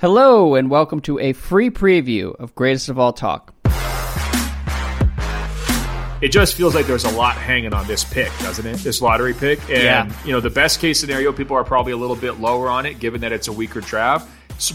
[0.00, 3.52] Hello, and welcome to a free preview of Greatest of All Talk.
[6.20, 8.76] It just feels like there's a lot hanging on this pick, doesn't it?
[8.78, 9.58] This lottery pick.
[9.62, 10.12] And, Yeah.
[10.24, 13.00] you know, the best case scenario, people are probably a little bit lower on it,
[13.00, 14.28] given that it's a weaker draft.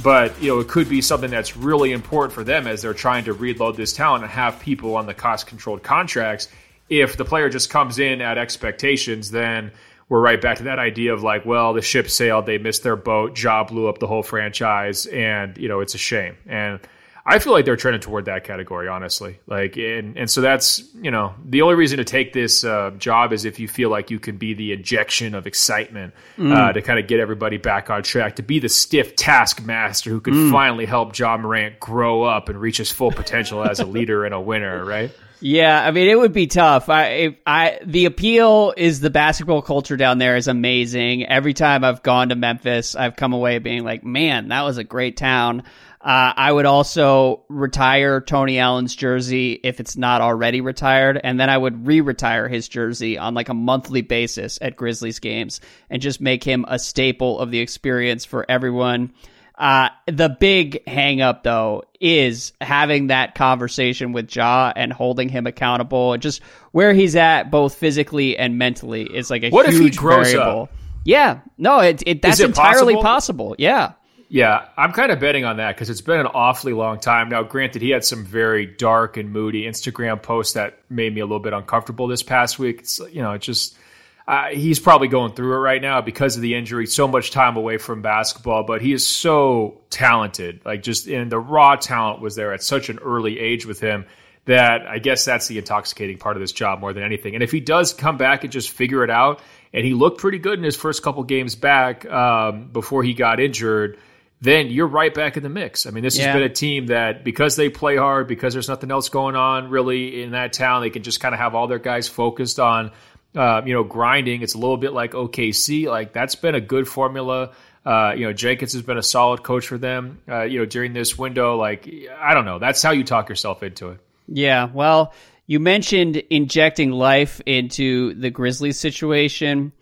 [0.03, 3.23] But, you know, it could be something that's really important for them as they're trying
[3.23, 6.49] to reload this talent and have people on the cost controlled contracts.
[6.89, 9.71] If the player just comes in at expectations, then
[10.13, 12.95] we're right back to that idea of like, well, the ship sailed, they missed their
[12.95, 16.37] boat, job blew up the whole franchise, and you know it's a shame.
[16.45, 16.79] And
[17.25, 19.39] I feel like they're trending toward that category, honestly.
[19.47, 23.33] Like, and and so that's you know the only reason to take this uh, job
[23.33, 26.99] is if you feel like you can be the injection of excitement uh, to kind
[26.99, 31.17] of get everybody back on track, to be the stiff taskmaster who could finally help
[31.17, 34.85] Ja Morant grow up and reach his full potential as a leader and a winner,
[34.85, 35.09] right?
[35.45, 36.87] Yeah, I mean it would be tough.
[36.87, 41.25] I, I the appeal is the basketball culture down there is amazing.
[41.25, 44.85] Every time I've gone to Memphis, I've come away being like, man, that was a
[44.85, 45.63] great town.
[45.99, 51.49] Uh, I would also retire Tony Allen's jersey if it's not already retired, and then
[51.49, 56.21] I would re-retire his jersey on like a monthly basis at Grizzlies games, and just
[56.21, 59.11] make him a staple of the experience for everyone.
[59.55, 65.45] Uh, the big hang up though is having that conversation with Ja and holding him
[65.45, 69.99] accountable and just where he's at both physically and mentally is like a What huge
[69.99, 70.63] variable.
[70.63, 70.71] up?
[71.05, 73.03] Yeah, no, it, it that's it entirely possible?
[73.03, 73.55] possible.
[73.59, 73.91] Yeah.
[74.29, 77.29] Yeah, I'm kind of betting on that because it's been an awfully long time.
[77.29, 81.25] Now, granted, he had some very dark and moody Instagram posts that made me a
[81.25, 82.79] little bit uncomfortable this past week.
[82.79, 83.77] It's, you know, it just
[84.27, 86.85] uh, he's probably going through it right now because of the injury.
[86.85, 90.61] So much time away from basketball, but he is so talented.
[90.65, 94.05] Like just and the raw talent was there at such an early age with him
[94.45, 97.33] that I guess that's the intoxicating part of this job more than anything.
[97.33, 99.41] And if he does come back and just figure it out,
[99.73, 103.39] and he looked pretty good in his first couple games back um, before he got
[103.39, 103.97] injured
[104.41, 105.85] then you're right back in the mix.
[105.85, 106.25] I mean, this Yeah.
[106.25, 109.69] has been a team that because they play hard, because there's nothing else going on
[109.69, 112.91] really in that town, they can just kind of have all their guys focused on,
[113.35, 114.41] uh, you know, grinding.
[114.41, 115.85] It's a little bit like OKC.
[115.87, 117.51] Like that's been a good formula.
[117.85, 120.21] Uh, you know, Jenkins has been a solid coach for them.
[120.27, 121.89] Uh, you know, during this window, like
[122.19, 123.99] I don't know, that's how you talk yourself into it.
[124.27, 125.13] Yeah, well,
[125.47, 129.73] you mentioned injecting life into the Grizzlies situation.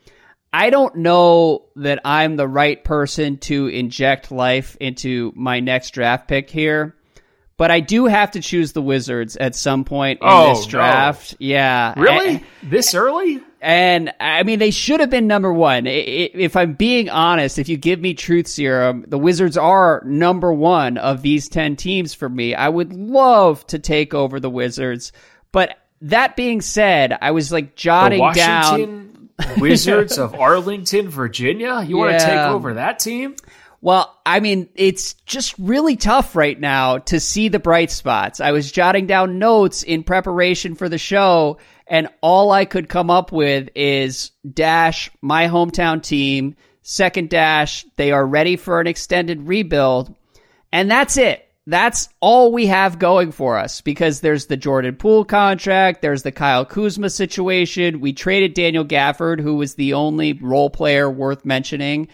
[0.53, 6.27] I don't know that I'm the right person to inject life into my next draft
[6.27, 6.95] pick here,
[7.61, 10.71] but I do have to choose the Wizards at some point in Oh, this no.
[10.71, 11.35] draft.
[11.37, 11.93] Yeah.
[11.95, 13.39] Really, this early?
[13.61, 15.85] and I mean, they should have been number one.
[15.85, 20.97] If I'm being honest, if you give me truth serum, the Wizards are number one
[20.97, 22.55] of these 10 teams for me.
[22.55, 25.11] I would love to take over the Wizards.
[25.51, 29.29] But that being said, I was like jotting down.
[29.59, 31.83] Wizards of Arlington, Virginia.
[31.87, 33.35] You want to take over that team?
[33.81, 38.39] Well, I mean, it's just really tough right now to see the bright spots.
[38.39, 43.09] I was jotting down notes in preparation for the show, and all I could come
[43.09, 49.47] up with is dash my hometown team, second dash, they are ready for an extended
[49.47, 50.15] rebuild,
[50.71, 51.47] and that's it.
[51.67, 56.31] That's all we have going for us because there's the Jordan Poole contract, there's the
[56.31, 57.99] Kyle Kuzma situation.
[57.99, 62.07] We traded Daniel Gafford, who was the only role player worth mentioning.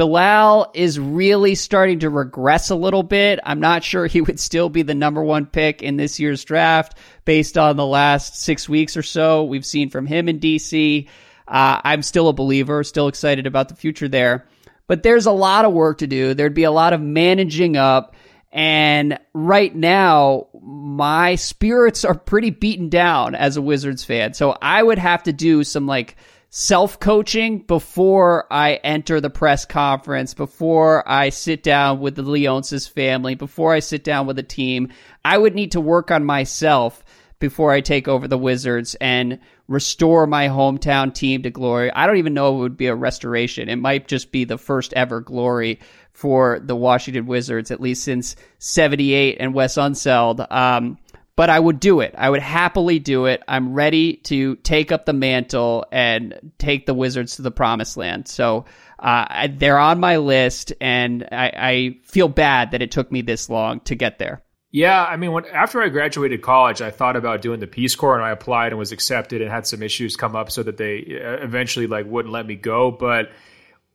[0.00, 3.38] Bilal is really starting to regress a little bit.
[3.44, 6.96] I'm not sure he would still be the number one pick in this year's draft
[7.26, 11.06] based on the last six weeks or so we've seen from him in DC.
[11.46, 14.46] Uh, I'm still a believer, still excited about the future there.
[14.86, 16.32] But there's a lot of work to do.
[16.32, 18.16] There'd be a lot of managing up.
[18.50, 24.32] And right now, my spirits are pretty beaten down as a Wizards fan.
[24.32, 26.16] So I would have to do some like
[26.50, 32.90] self coaching before I enter the press conference, before I sit down with the Leonsis
[32.90, 34.88] family, before I sit down with the team.
[35.24, 37.04] I would need to work on myself
[37.38, 41.90] before I take over the Wizards and restore my hometown team to glory.
[41.92, 43.68] I don't even know it would be a restoration.
[43.68, 45.80] It might just be the first ever glory
[46.12, 50.50] for the Washington Wizards, at least since 78 and Wes Unseld.
[50.52, 50.98] Um,
[51.40, 52.14] but I would do it.
[52.18, 53.42] I would happily do it.
[53.48, 58.28] I'm ready to take up the mantle and take the Wizards to the promised land.
[58.28, 58.66] So
[58.98, 63.22] uh, I- they're on my list, and I, I feel bad that it took me
[63.22, 64.42] this long to get there.
[64.70, 68.16] Yeah, I mean, when after I graduated college, I thought about doing the Peace Corps,
[68.16, 71.22] and I applied and was accepted, and had some issues come up so that they
[71.24, 72.90] uh, eventually like wouldn't let me go.
[72.90, 73.30] But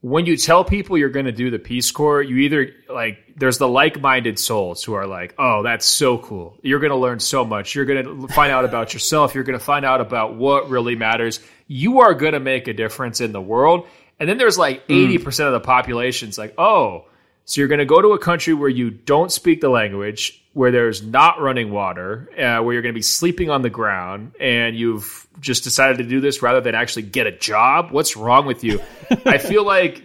[0.02, 3.58] when you tell people you're going to do the Peace Corps, you either like there's
[3.58, 6.58] the like-minded souls who are like, "Oh, that's so cool!
[6.62, 7.74] You're going to learn so much.
[7.74, 9.34] You're going to find out about yourself.
[9.34, 11.40] You're going to find out about what really matters.
[11.68, 13.88] You are going to make a difference in the world."
[14.20, 14.94] And then there's like hmm.
[14.94, 17.06] 80% of the population's like, "Oh,
[17.46, 20.72] So you're going to go to a country where you don't speak the language, where
[20.72, 24.74] there's not running water, uh, where you're going to be sleeping on the ground, and
[24.78, 27.92] you've just decided to do this rather than actually get a job.
[27.92, 28.80] What's wrong with you?
[29.26, 30.02] I feel like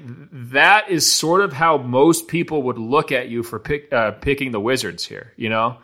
[0.50, 4.50] that is sort of how most people would look at you for pick, uh, picking
[4.50, 5.32] the Wizards here.
[5.36, 5.76] You know,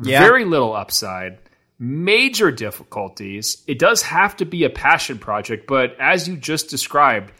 [0.00, 0.20] yeah.
[0.20, 1.38] very little upside
[1.80, 3.60] major difficulties.
[3.66, 7.32] It does have to be a passion project, but as you just described,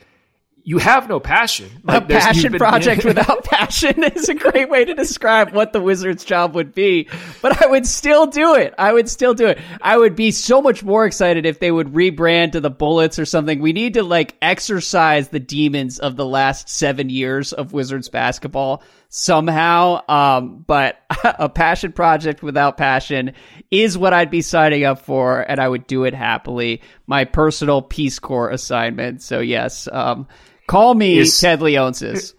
[0.69, 1.71] you have no passion.
[1.85, 5.81] Like a passion been, project without passion is a great way to describe what the
[5.81, 7.09] wizard's job would be.
[7.41, 8.75] But I would still do it.
[8.77, 9.61] I would still do it.
[9.81, 13.25] I would be so much more excited if they would rebrand to the Bullets or
[13.25, 13.61] something.
[13.61, 18.83] We need to like exercise the demons of the last seven years of Wizards basketball
[19.09, 20.03] somehow.
[20.09, 23.35] Um, but a passion project without passion
[23.71, 26.83] is what I'd be signing up for, and I would do it happily.
[27.07, 29.23] My personal Peace Corps assignment.
[29.23, 30.27] So yes, um,
[30.67, 32.35] call me is, Ted Leonsis.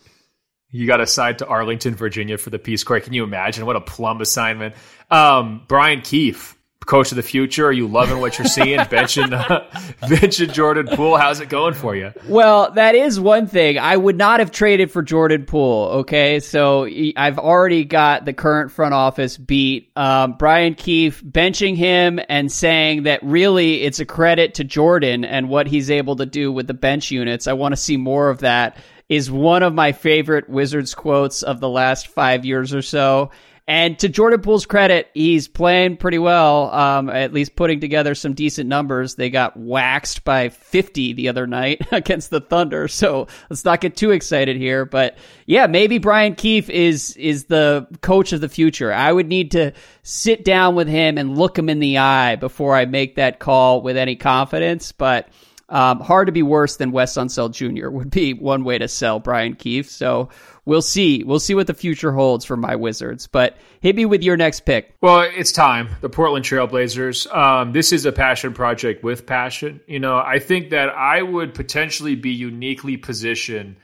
[0.70, 3.00] You got assigned to Arlington, Virginia for the Peace Corps.
[3.00, 4.76] Can you imagine what a plum assignment?
[5.10, 7.66] Um, Brian Keefe coach of the future?
[7.68, 8.80] Are you loving what you're seeing?
[8.88, 9.62] benching, uh,
[10.08, 11.18] benching Jordan Poole.
[11.18, 12.14] How's it going for you?
[12.28, 13.78] Well, that is one thing.
[13.78, 15.88] I would not have traded for Jordan Poole.
[16.00, 19.92] Okay, so I've already got the current front office beat.
[19.96, 25.50] Um, Brian Keefe benching him and saying that really it's a credit to Jordan and
[25.50, 27.48] what he's able to do with the bench units.
[27.48, 28.78] I want to see more of that.
[29.10, 33.32] Is one of my favorite Wizards quotes of the last five years or so.
[33.70, 38.34] And to Jordan Poole's credit, he's playing pretty well, um, at least putting together some
[38.34, 39.16] decent numbers.
[39.16, 42.88] They got waxed by 50 the other night against the Thunder.
[42.88, 44.86] So let's not get too excited here.
[44.86, 48.94] But yeah, maybe Brian Keefe is, is the coach of the future.
[48.94, 52.74] I would need to sit down with him and look him in the eye before
[52.74, 54.94] I make that call with any confidence.
[54.94, 55.28] But
[55.70, 57.90] um, hard to be worse than Wes Unseld Jr.
[57.90, 59.90] would be one way to sell Brian Keefe.
[59.90, 60.30] So
[60.68, 61.24] we'll see.
[61.24, 63.26] We'll see what the future holds for my Wizards.
[63.26, 64.96] But hit me with your next pick.
[65.02, 65.90] Well, it's time.
[66.02, 67.34] The Portland Trailblazers.
[67.36, 69.80] Um, this is a passion project with passion.
[69.88, 73.78] You know, I think that I would potentially be uniquely positioned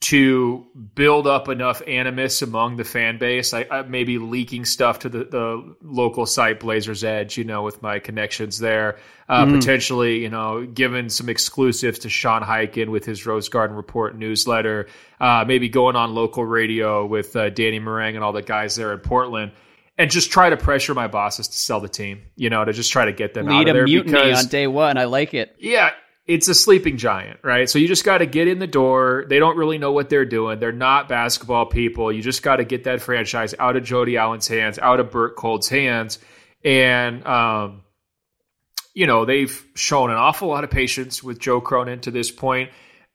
[0.00, 3.52] to build up enough animus among the fan base.
[3.52, 7.82] I, I maybe leaking stuff to the, the local site Blazers Edge, you know, with
[7.82, 8.98] my connections there.
[9.28, 9.60] Uh, mm.
[9.60, 14.88] Potentially, you know, giving some exclusives to Sean Highkin with his Rose Garden Report newsletter.
[15.20, 18.94] Uh, maybe going on local radio with uh, Danny Marang and all the guys there
[18.94, 19.52] in Portland.
[19.98, 22.90] And just try to pressure my bosses to sell the team, you know, to just
[22.90, 23.84] try to get them Lead out of there.
[23.84, 24.96] Mutiny because, on day one.
[24.96, 25.54] I like it.
[25.58, 25.90] Yeah,
[26.26, 27.68] it's a sleeping giant, right?
[27.68, 29.24] So you just got to get in the door.
[29.28, 30.60] They don't really know what they're doing.
[30.60, 32.12] They're not basketball people.
[32.12, 35.36] You just got to get that franchise out of Jody Allen's hands, out of Bert
[35.36, 36.18] Kolde's hands.
[36.64, 37.82] And, um,
[38.94, 42.70] you know, they've shown an awful lot of patience with Joe Cronin to this point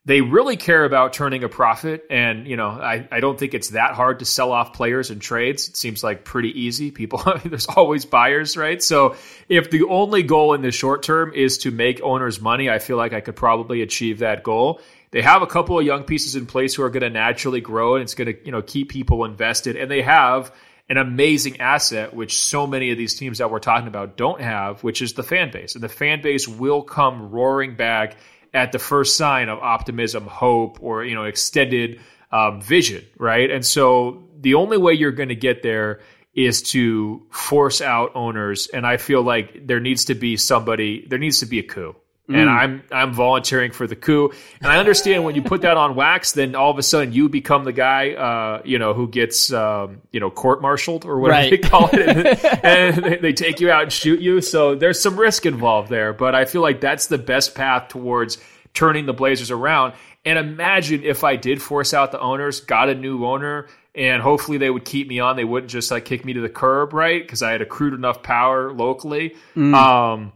[0.06, 2.06] they really care about turning a profit.
[2.12, 5.20] And, you know, I, I don't think it's that hard to sell off players and
[5.20, 5.68] trades.
[5.68, 6.92] It seems like pretty easy.
[6.92, 8.82] People, there's always buyers, right?
[8.82, 9.16] So
[9.50, 12.98] if the only goal in the short term is to make owners money, I feel
[12.98, 14.80] like I could probably achieve that goal.
[15.10, 17.96] They have a couple of young pieces in place who are going to naturally grow
[17.96, 19.76] and it's going to, you know, keep people invested.
[19.76, 20.54] And they have
[20.88, 24.84] an amazing asset, which so many of these teams that we're talking about don't have,
[24.84, 25.74] which is the fan base.
[25.74, 28.18] And the fan base will come roaring back
[28.56, 32.00] at the first sign of optimism, hope, or you know extended
[32.32, 33.52] um, vision, right?
[33.52, 36.00] And so the only way you're going to get there
[36.34, 41.20] is to force out owners, and I feel like there needs to be somebody, there
[41.20, 41.96] needs to be a coup.
[42.30, 42.38] Mm.
[42.38, 45.94] And I'm I'm volunteering for the coup, and I understand when you put that on
[45.94, 49.54] wax, then all of a sudden you become the guy, uh, you know, who gets
[49.54, 51.52] um, you know court-martialed or whatever right.
[51.52, 52.00] they call it,
[52.64, 54.42] and, and they, they take you out and shoot you.
[54.42, 58.40] So there's some risk involved there, but I feel like that's the best path towards
[58.74, 59.94] turning the Blazers around.
[60.26, 64.58] And imagine if I did force out the owners, got a new owner, and hopefully
[64.58, 65.36] they would keep me on.
[65.36, 67.22] They wouldn't just like kick me to the curb, right?
[67.22, 69.36] Because I had accrued enough power locally.
[69.56, 69.76] Mm.
[69.76, 70.32] Um,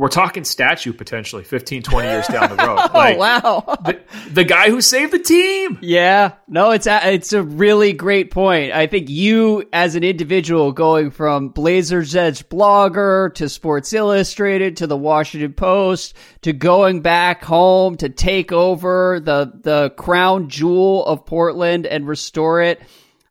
[0.00, 2.70] we're talking statue potentially 15 20 years down the road.
[2.80, 3.78] Oh, like, oh wow.
[3.84, 4.00] the,
[4.32, 5.78] the, guy who saved the team.
[5.82, 6.36] Yeah.
[6.48, 8.72] No it's a, it's a really great point.
[8.72, 14.86] I think you as an individual going from blazers edge blogger to sports illustrated to
[14.86, 21.26] the washington post to going back home to take over the the crown jewel of
[21.26, 22.80] portland and restore it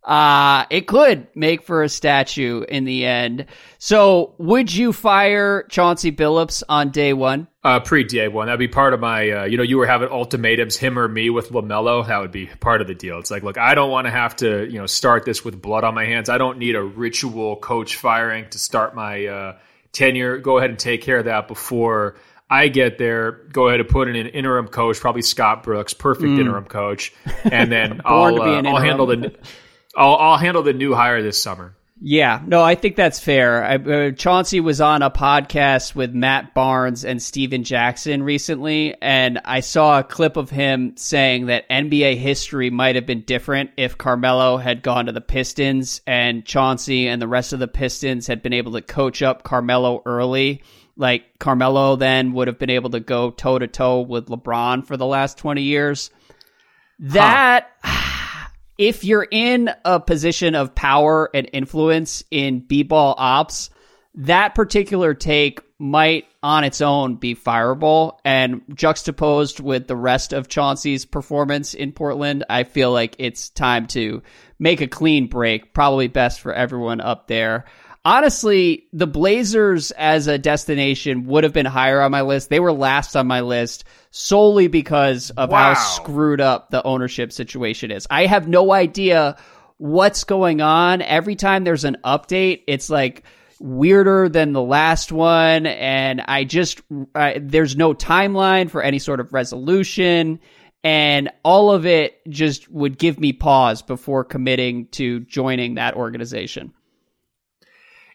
[0.10, 3.46] uh, it could make for a statue in the end.
[3.78, 7.48] So, would you fire Chauncey Billups on day one?
[7.64, 8.48] Uh, pre day one.
[8.48, 11.30] That'd be part of my, uh, you know, you were having ultimatums, him or me
[11.30, 12.08] with LaMelo.
[12.08, 13.20] That would be part of the deal.
[13.20, 15.84] It's like, look, I don't want to have to, you know, start this with blood
[15.84, 16.28] on my hands.
[16.28, 19.58] I don't need a ritual coach firing to start my uh,
[19.92, 20.40] tenure.
[20.40, 22.16] Go ahead and take care of that before
[22.50, 26.30] I get there, go ahead and put in an interim coach, probably Scott Brooks, perfect
[26.30, 26.40] Mm.
[26.40, 27.14] interim coach,
[27.44, 29.36] and then I'll, be uh, I'll handle the
[29.96, 31.76] I'll, I'll handle the new hire this summer.
[32.02, 33.62] Yeah, no, I think that's fair.
[33.62, 39.42] I, uh, Chauncey was on a podcast with Matt Barnes and Stephen Jackson recently, and
[39.44, 43.98] I saw a clip of him saying that NBA history might have been different if
[43.98, 48.42] Carmelo had gone to the Pistons and Chauncey and the rest of the Pistons had
[48.42, 50.64] been able to coach up Carmelo early.
[50.96, 54.96] Like Carmelo then would have been able to go toe to toe with LeBron for
[54.96, 56.12] the last 20 years.
[57.00, 57.72] That
[58.80, 63.70] if you're in a position of power and influence in b-ball ops,
[64.16, 70.48] that particular take might on its own be fireable and juxtaposed with the rest of
[70.48, 74.24] Chauncey's performance in Portland, I feel like it's time to
[74.58, 77.66] make a clean break, probably best for everyone up there.
[78.06, 82.50] Honestly, the Blazers as a destination would have been higher on my list.
[82.50, 85.74] They were last on my list solely because of Wow.
[85.74, 88.08] how screwed up the ownership situation is.
[88.10, 89.36] I have no idea
[89.78, 91.02] what's going on.
[91.02, 93.24] Every time there's an update, it's like
[93.60, 95.66] weirder than the last one.
[95.66, 96.82] And I just,
[97.14, 100.40] I, there's no timeline for any sort of resolution.
[100.86, 106.72] And all of it just would give me pause before committing to joining that organization.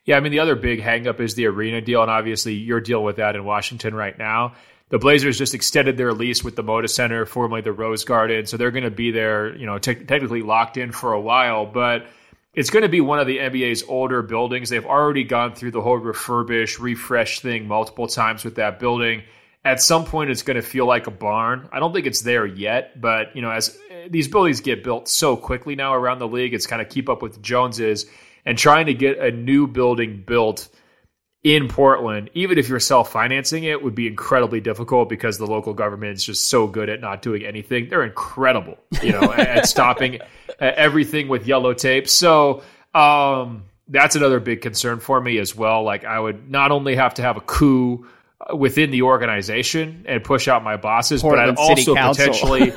[0.04, 3.04] Yeah, I mean the other big hangup is the arena deal, and obviously you're dealing
[3.04, 4.54] with that in Washington right now.
[4.90, 8.56] The Blazers just extended their lease with the Moda Center, formerly the Rose Garden, so
[8.56, 11.64] they're going to be there, you know, te- technically locked in for a while.
[11.64, 12.06] But
[12.52, 14.68] it's going to be one of the NBA's older buildings.
[14.68, 19.22] They've already gone through the whole refurbish, refresh thing multiple times with that building.
[19.64, 21.68] At some point, it's going to feel like a barn.
[21.72, 23.76] I don't think it's there yet, but you know, as
[24.10, 27.22] these buildings get built so quickly now around the league, it's kind of keep up
[27.22, 28.04] with the Joneses
[28.44, 30.68] and trying to get a new building built
[31.42, 35.74] in Portland, even if you're self financing it, would be incredibly difficult because the local
[35.74, 37.88] government is just so good at not doing anything.
[37.90, 40.20] They're incredible, you know, at stopping
[40.58, 42.08] everything with yellow tape.
[42.08, 42.62] So
[42.94, 45.82] um, that's another big concern for me as well.
[45.82, 48.06] Like I would not only have to have a coup
[48.52, 52.26] within the organization and push out my bosses, Portland but I'd City also Council.
[52.26, 52.72] potentially,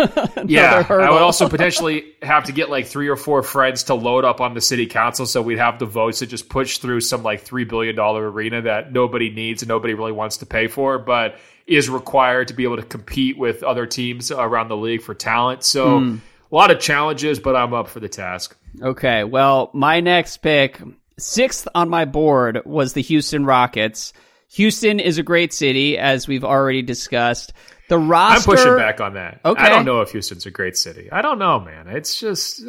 [0.46, 4.24] yeah, I would also potentially have to get like three or four friends to load
[4.24, 7.24] up on the city council, so we'd have the votes to just push through some
[7.24, 10.98] like three billion dollar arena that nobody needs and nobody really wants to pay for,
[11.00, 15.14] but is required to be able to compete with other teams around the league for
[15.14, 15.64] talent.
[15.64, 16.16] So Hmm.
[16.50, 18.56] a lot of challenges, but I'm up for the task.
[18.82, 20.80] Okay, well, my next pick,
[21.18, 24.14] sixth on my board, was the Houston Rockets.
[24.52, 27.54] Houston is a great city, as we've already discussed.
[27.90, 28.52] The roster.
[28.52, 29.40] I'm pushing back on that.
[29.46, 29.62] Okay.
[29.62, 31.10] I don't know if Houston's a great city.
[31.12, 31.88] I don't know, man.
[31.88, 32.62] It's just,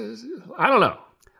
[0.57, 0.97] I don't know.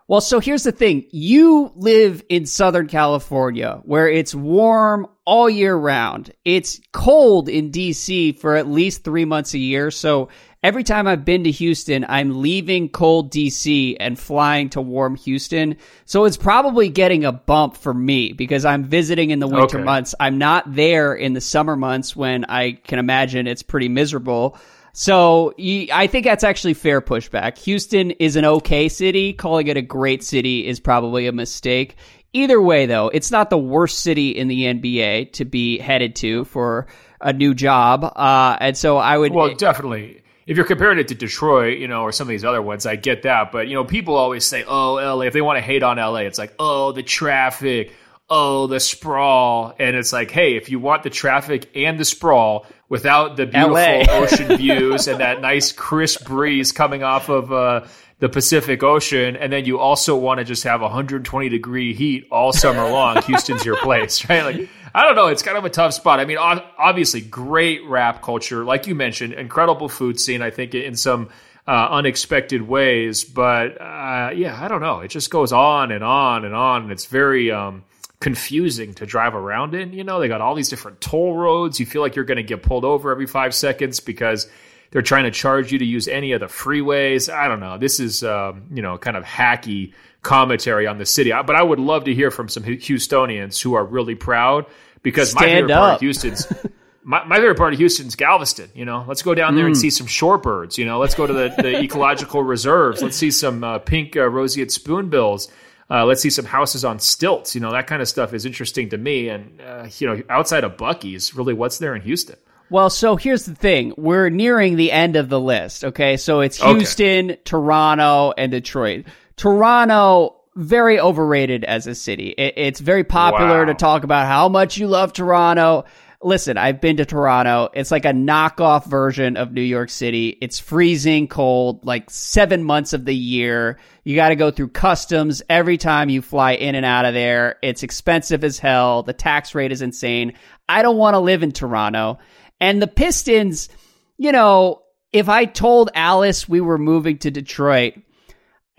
[0.09, 1.05] Well, so here's the thing.
[1.11, 6.33] You live in Southern California where it's warm all year round.
[6.47, 9.91] It's cold in DC for at least three months a year.
[9.91, 10.31] So
[10.63, 15.77] every time I've been to Houston, I'm leaving cold DC and flying to warm Houston.
[16.05, 19.85] So it's probably getting a bump for me because I'm visiting in the winter Okay.
[19.85, 20.15] months.
[20.19, 24.59] I'm not there in the summer months when I can imagine it's pretty miserable.
[24.93, 27.59] So I think that's actually fair pushback.
[27.59, 29.33] Houston is an okay city.
[29.33, 31.97] Calling it a great city is probably a mistake.
[32.33, 36.45] Either way, though, it's not the worst city in the NBA to be headed to
[36.47, 36.87] for
[37.21, 38.05] a new job.
[38.05, 39.33] Uh, and so I would.
[39.33, 40.23] Well, definitely.
[40.49, 42.97] If you're comparing it to Detroit, you know, or some of these other ones, I
[42.97, 43.53] get that.
[43.53, 46.21] But you know, people always say, "Oh, LA." If they want to hate on LA,
[46.21, 47.93] it's like, "Oh, the traffic."
[48.31, 49.75] Oh, the sprawl.
[49.79, 53.75] And it's like, hey, if you want the traffic and the sprawl without the beautiful
[53.75, 54.05] LA.
[54.11, 57.87] ocean views and that nice crisp breeze coming off of uh,
[58.21, 62.53] the Pacific Ocean, and then you also want to just have 120 degree heat all
[62.53, 64.43] summer long, Houston's your place, right?
[64.45, 65.29] Like, I don't know.
[65.29, 66.19] It's kind of a tough spot.
[66.19, 70.43] I mean, obviously, great rap culture, like you mentioned, incredible food scene.
[70.43, 71.29] I think in some
[71.67, 75.01] uh, unexpected ways, but uh, yeah, I don't know.
[75.01, 77.85] It just goes on and on and on, and it's very um,
[78.19, 79.93] confusing to drive around in.
[79.93, 81.79] You know, they got all these different toll roads.
[81.79, 84.49] You feel like you're going to get pulled over every five seconds because
[84.91, 87.33] they're trying to charge you to use any of the freeways.
[87.33, 87.79] I don't know.
[87.79, 89.93] This is um, you know kind of hacky
[90.23, 91.31] commentary on the city.
[91.31, 94.67] But I would love to hear from some Houstonians who are really proud
[95.03, 95.95] because my Stand favorite part up.
[95.97, 96.53] of Houston's
[97.05, 98.71] my, my favorite part of Houston's Galveston.
[98.75, 99.81] You know, let's go down there and Mm.
[99.81, 100.77] see some shorebirds.
[100.77, 103.03] You know, let's go to the, the ecological reserves.
[103.03, 105.49] Let's see some uh, pink uh, roseate spoonbills.
[105.91, 107.55] Uh, let's see some houses on stilts.
[107.55, 109.29] You know, that kind of stuff is interesting to me.
[109.31, 112.37] And uh, you know, outside of Buc-ee's, really, what's there in Houston?
[112.71, 113.95] Well, so here's the thing.
[113.97, 116.17] We're nearing the end of the list, okay?
[116.17, 116.75] So it's Okay.
[116.75, 119.07] Houston, Toronto, and Detroit.
[119.37, 122.35] Toronto, very overrated as a city.
[122.37, 123.65] It, it's very popular Wow.
[123.67, 125.85] to talk about how much you love Toronto.
[126.21, 127.69] listen, I've been to Toronto.
[127.75, 130.37] It's like a knockoff version of New York City.
[130.41, 133.79] It's freezing cold, like seven months of the year.
[134.03, 137.55] You got to go through customs every time you fly in and out of there.
[137.63, 139.05] It's expensive as hell.
[139.05, 140.33] The tax rate is insane.
[140.69, 142.19] I don't want to live in Toronto.
[142.61, 143.69] And the Pistons,
[144.17, 147.95] you know, if I told Alice we were moving to Detroit,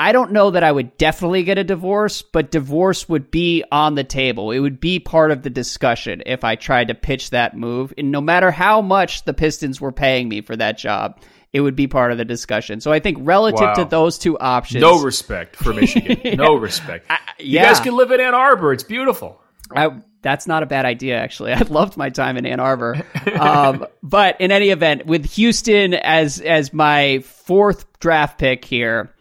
[0.01, 3.95] I don't know that I would definitely get a divorce, but divorce would be on
[3.95, 4.51] the table.
[4.51, 7.93] It would be part of the discussion if I tried to pitch that move.
[7.97, 11.19] And no matter how much the Pistons were paying me for that job,
[11.51, 12.79] it would be part of the discussion.
[12.79, 13.73] So I think relative wow.
[13.73, 16.37] to those two options, no respect for Michigan.
[16.37, 17.05] no respect.
[17.09, 17.63] I, yeah.
[17.63, 18.71] You guys can live in Ann Arbor.
[18.71, 19.41] It's beautiful.
[19.75, 21.53] I, that's not a bad idea, actually.
[21.53, 23.01] I loved my time in Ann Arbor.
[23.39, 29.13] Um, but in any event, with Houston as as my fourth draft pick here,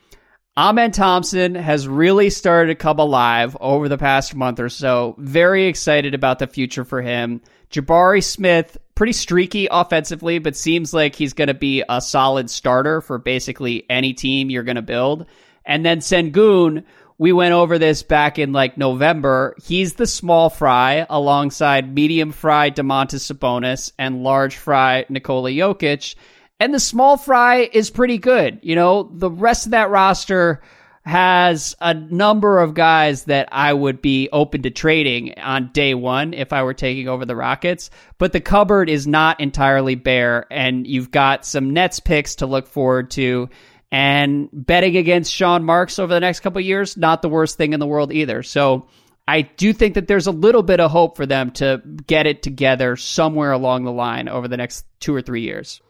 [0.57, 5.15] Amen Thompson has really started to come alive over the past month or so.
[5.19, 7.43] Very excited about the future for him.
[7.71, 13.01] Jabari Smith, pretty streaky offensively, but seems like he's going to be a solid starter
[13.01, 15.27] for basically any team you're going to build.
[15.65, 16.83] And then Sengun,
[17.19, 19.57] we went over this back in like November.
[19.63, 26.15] He's the small fry alongside medium fry Domantas Sabonis and large fry Nikola Jokic.
[26.61, 28.61] And the small fry is pretty good.
[28.63, 30.63] You know, the rest of that roster
[31.05, 36.35] has a number of guys that I would be open to trading on day one
[36.35, 37.91] if I were taking over the Rockets.
[38.19, 42.67] But the cupboard is not entirely bare, and you've got some Nets picks to look
[42.67, 43.49] forward to.
[43.91, 47.81] And betting against Sean Marks over the next couple years, not the worst thing in
[47.81, 48.43] the world either.
[48.43, 48.87] So
[49.27, 52.43] I do think that there's a little bit of hope for them to get it
[52.43, 55.81] together somewhere along the line over the next two or three years.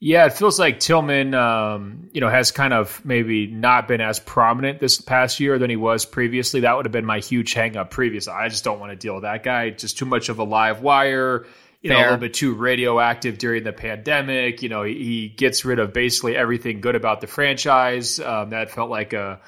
[0.00, 4.20] Yeah, it feels like Tilman, um, you know, has kind of maybe not been as
[4.20, 6.60] prominent this past year than he was previously.
[6.60, 8.34] That would have been my huge hangup previously.
[8.34, 9.70] I just don't want to deal with that guy.
[9.70, 11.46] Just too much of a live wire.
[11.84, 11.98] You Fair.
[11.98, 14.62] know, a little bit too radioactive during the pandemic.
[14.62, 18.18] You know, he, he gets rid of basically everything good about the franchise.
[18.18, 19.38] Um, that felt like a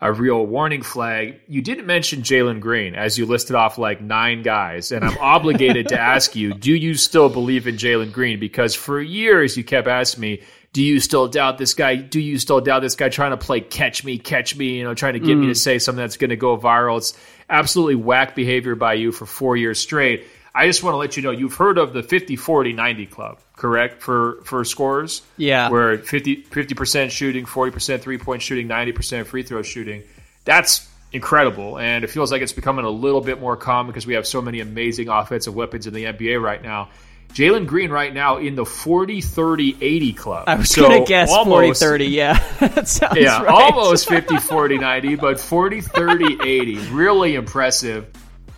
[0.00, 1.40] a real warning flag.
[1.48, 5.88] You didn't mention Jalen Green as you listed off like nine guys, and I'm obligated
[5.88, 8.38] to ask you: Do you still believe in Jalen Green?
[8.38, 11.96] Because for years you kept asking me, "Do you still doubt this guy?
[11.96, 14.94] Do you still doubt this guy?" Trying to play catch me, catch me, you know,
[14.94, 15.40] trying to get mm.
[15.40, 16.98] me to say something that's going to go viral.
[16.98, 17.14] It's
[17.48, 20.24] absolutely whack behavior by you for four years straight.
[20.54, 23.38] I just want to let you know you've heard of the 50 40 90 club,
[23.56, 24.02] correct?
[24.02, 25.22] For for scores?
[25.36, 25.70] Yeah.
[25.70, 26.42] Where 50
[26.74, 30.02] percent shooting, 40% three point shooting, 90% free throw shooting.
[30.44, 31.78] That's incredible.
[31.78, 34.42] And it feels like it's becoming a little bit more common because we have so
[34.42, 36.88] many amazing offensive weapons in the NBA right now.
[37.32, 40.44] Jalen Green right now in the 40 30 80 club.
[40.48, 42.38] I was so going to guess 40 30, yeah.
[43.14, 43.48] yeah, right.
[43.48, 46.74] almost 50 40 90, but 40 30 80.
[46.90, 48.08] Really impressive.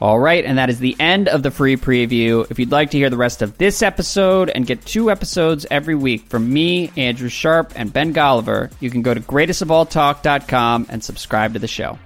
[0.02, 2.50] All right, and that is the end of the free preview.
[2.50, 5.94] If you'd like to hear the rest of this episode and get two episodes every
[5.94, 11.52] week from me, Andrew Sharp, and Ben Golliver, you can go to greatestofalltalk.com and subscribe
[11.52, 12.00] to the show.